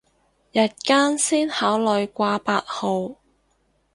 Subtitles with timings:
[0.51, 3.17] 日間先考慮掛八號